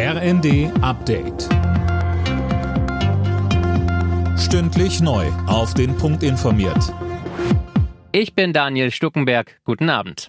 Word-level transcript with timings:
RND 0.00 0.70
Update. 0.80 1.48
Stündlich 4.38 5.00
neu. 5.00 5.26
Auf 5.48 5.74
den 5.74 5.96
Punkt 5.96 6.22
informiert. 6.22 6.94
Ich 8.12 8.36
bin 8.36 8.52
Daniel 8.52 8.92
Stuckenberg. 8.92 9.58
Guten 9.64 9.90
Abend. 9.90 10.28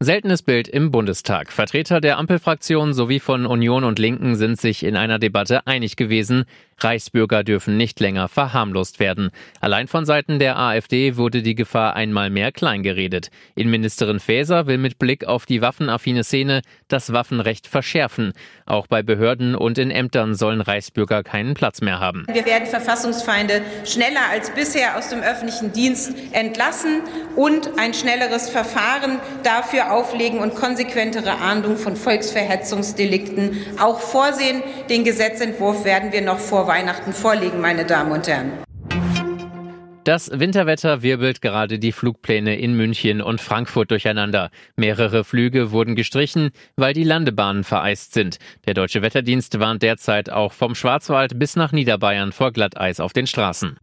Seltenes 0.00 0.42
Bild 0.42 0.66
im 0.66 0.90
Bundestag. 0.90 1.52
Vertreter 1.52 2.00
der 2.00 2.18
Ampelfraktion 2.18 2.92
sowie 2.92 3.20
von 3.20 3.46
Union 3.46 3.84
und 3.84 4.00
Linken 4.00 4.34
sind 4.34 4.60
sich 4.60 4.82
in 4.82 4.96
einer 4.96 5.20
Debatte 5.20 5.64
einig 5.68 5.94
gewesen. 5.94 6.44
Reichsbürger 6.82 7.44
dürfen 7.44 7.76
nicht 7.76 8.00
länger 8.00 8.28
verharmlost 8.28 9.00
werden. 9.00 9.30
Allein 9.60 9.88
von 9.88 10.04
Seiten 10.04 10.38
der 10.38 10.58
AfD 10.58 11.16
wurde 11.16 11.42
die 11.42 11.54
Gefahr 11.54 11.94
einmal 11.94 12.30
mehr 12.30 12.52
kleingeredet. 12.52 13.30
Innenministerin 13.54 14.20
Faeser 14.20 14.66
will 14.66 14.78
mit 14.78 14.98
Blick 14.98 15.24
auf 15.24 15.46
die 15.46 15.62
waffenaffine 15.62 16.24
Szene 16.24 16.62
das 16.88 17.12
Waffenrecht 17.12 17.66
verschärfen. 17.66 18.32
Auch 18.66 18.86
bei 18.86 19.02
Behörden 19.02 19.54
und 19.54 19.78
in 19.78 19.90
Ämtern 19.90 20.34
sollen 20.34 20.60
Reichsbürger 20.60 21.22
keinen 21.22 21.54
Platz 21.54 21.80
mehr 21.80 22.00
haben. 22.00 22.26
Wir 22.32 22.44
werden 22.46 22.66
Verfassungsfeinde 22.66 23.62
schneller 23.84 24.30
als 24.30 24.50
bisher 24.50 24.96
aus 24.96 25.08
dem 25.08 25.20
öffentlichen 25.20 25.72
Dienst 25.72 26.14
entlassen 26.32 27.02
und 27.36 27.78
ein 27.78 27.94
schnelleres 27.94 28.48
Verfahren 28.48 29.18
dafür 29.42 29.92
auflegen 29.92 30.40
und 30.40 30.54
konsequentere 30.54 31.38
Ahndung 31.38 31.76
von 31.76 31.96
Volksverhetzungsdelikten 31.96 33.66
auch 33.78 34.00
vorsehen. 34.00 34.62
Den 34.88 35.04
Gesetzentwurf 35.04 35.84
werden 35.84 36.12
wir 36.12 36.22
noch 36.22 36.38
vor 36.38 36.66
Weihnachten 36.72 37.12
vorlegen, 37.12 37.60
meine 37.60 37.84
Damen 37.84 38.12
und 38.12 38.26
Herren. 38.26 38.50
Das 40.04 40.30
Winterwetter 40.32 41.02
wirbelt 41.02 41.42
gerade 41.42 41.78
die 41.78 41.92
Flugpläne 41.92 42.58
in 42.58 42.74
München 42.74 43.20
und 43.20 43.42
Frankfurt 43.42 43.90
durcheinander. 43.90 44.50
Mehrere 44.74 45.22
Flüge 45.22 45.70
wurden 45.70 45.96
gestrichen, 45.96 46.50
weil 46.76 46.94
die 46.94 47.04
Landebahnen 47.04 47.62
vereist 47.62 48.14
sind. 48.14 48.38
Der 48.66 48.72
Deutsche 48.72 49.02
Wetterdienst 49.02 49.60
warnt 49.60 49.82
derzeit 49.82 50.30
auch 50.30 50.54
vom 50.54 50.74
Schwarzwald 50.74 51.38
bis 51.38 51.56
nach 51.56 51.72
Niederbayern 51.72 52.32
vor 52.32 52.52
Glatteis 52.52 53.00
auf 53.00 53.12
den 53.12 53.26
Straßen. 53.26 53.76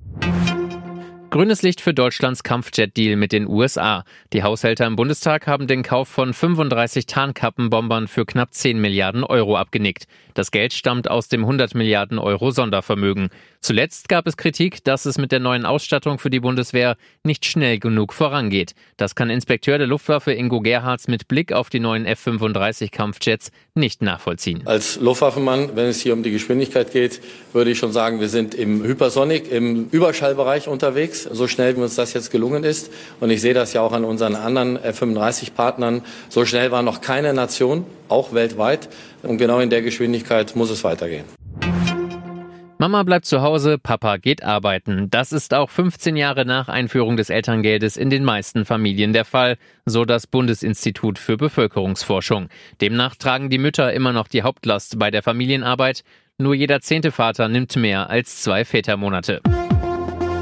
Grünes 1.31 1.61
Licht 1.61 1.80
für 1.81 1.94
Deutschlands 1.94 2.41
Kampfjet-Deal 2.41 3.16
mit 3.16 3.31
den 3.31 3.47
USA. 3.47 4.03
Die 4.33 4.41
Haushälter 4.41 4.88
im 4.88 4.95
Bundestag 4.95 5.45
haben 5.45 5.67
den 5.67 5.83
Kauf 5.83 6.08
von 6.08 6.33
35 6.33 7.05
Tarnkappenbombern 7.05 8.08
für 8.08 8.25
knapp 8.25 8.52
10 8.52 8.81
Milliarden 8.81 9.23
Euro 9.23 9.55
abgenickt. 9.55 10.08
Das 10.33 10.49
Geld 10.49 10.73
stammt 10.73 11.08
aus 11.08 11.27
dem 11.27 11.41
100 11.41 11.75
Milliarden 11.75 12.17
Euro 12.17 12.49
Sondervermögen. 12.49 13.30
Zuletzt 13.61 14.09
gab 14.09 14.25
es 14.25 14.38
Kritik, 14.38 14.83
dass 14.86 15.05
es 15.05 15.17
mit 15.17 15.31
der 15.31 15.39
neuen 15.39 15.66
Ausstattung 15.66 16.17
für 16.17 16.30
die 16.30 16.39
Bundeswehr 16.39 16.95
nicht 17.23 17.45
schnell 17.45 17.77
genug 17.77 18.14
vorangeht. 18.14 18.73
Das 18.97 19.16
kann 19.16 19.30
Inspekteur 19.30 19.77
der 19.77 19.86
Luftwaffe 19.86 20.31
Ingo 20.31 20.61
Gerhards 20.61 21.08
mit 21.08 21.27
Blick 21.27 21.52
auf 21.52 21.69
die 21.69 21.81
neuen 21.81 22.05
F-35 22.05 22.89
Kampfjets 22.89 23.52
nicht 23.75 24.02
nachvollziehen. 24.02 24.61
Als 24.66 24.99
Luftwaffenmann, 24.99 25.75
wenn 25.75 25.88
es 25.88 25.99
hier 25.99 26.14
um 26.14 26.23
die 26.23 26.31
Geschwindigkeit 26.31 26.91
geht, 26.91 27.21
würde 27.52 27.71
ich 27.71 27.77
schon 27.77 27.91
sagen, 27.91 28.19
wir 28.19 28.30
sind 28.30 28.55
im 28.55 28.83
Hypersonic, 28.83 29.52
im 29.52 29.89
Überschallbereich 29.89 30.67
unterwegs, 31.25 31.38
so 31.38 31.48
schnell 31.48 31.75
wie 31.75 31.81
uns 31.81 31.95
das 31.95 32.14
jetzt 32.14 32.31
gelungen 32.31 32.64
ist. 32.64 32.92
Und 33.20 33.30
ich 33.30 33.42
sehe 33.42 33.53
das 33.53 33.73
ja 33.73 33.81
auch 33.81 33.94
an 33.94 34.06
unseren 34.06 34.36
anderen 34.36 34.81
F-35-Partnern. 34.81 36.02
So 36.30 36.45
schnell 36.45 36.72
war 36.72 36.81
noch 36.81 37.02
keine 37.02 37.34
Nation, 37.34 37.86
auch 38.08 38.34
weltweit. 38.34 38.89
Und 39.23 39.38
genau 39.38 39.59
in 39.59 39.70
der 39.70 39.81
Geschwindigkeit 39.81 40.56
muss 40.56 40.70
es 40.70 40.84
weitergehen. 40.84 41.26
Mama 42.81 43.03
bleibt 43.03 43.26
zu 43.26 43.42
Hause, 43.42 43.78
Papa 43.78 44.16
geht 44.16 44.42
arbeiten. 44.42 45.09
Das 45.09 45.34
ist 45.34 45.53
auch 45.53 45.70
15 45.70 46.16
Jahre 46.16 46.45
nach 46.45 46.70
Einführung 46.70 47.17
des 47.17 47.30
Elterngeldes 47.30 47.98
in 47.98 48.09
den 48.09 48.23
meisten 48.23 48.64
Familien 48.64 49.11
der 49.11 49.26
Fall, 49.26 49.58
so 49.86 50.06
das 50.06 50.28
Bundesinstitut 50.28 51.20
für 51.20 51.36
Bevölkerungsforschung. 51.36 52.48
Demnach 52.80 53.16
tragen 53.16 53.50
die 53.50 53.58
Mütter 53.58 53.92
immer 53.92 54.14
noch 54.14 54.30
die 54.30 54.44
Hauptlast 54.44 54.98
bei 54.98 55.11
der 55.11 55.23
Familienarbeit. 55.23 56.06
Nur 56.38 56.56
jeder 56.56 56.80
zehnte 56.80 57.11
Vater 57.11 57.50
nimmt 57.50 57.76
mehr 57.76 58.09
als 58.09 58.42
zwei 58.42 58.64
Vätermonate. 58.64 59.42